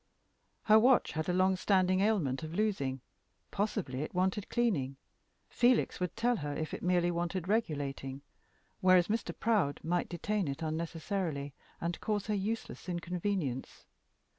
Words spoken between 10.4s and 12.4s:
it unnecessarily, and cause her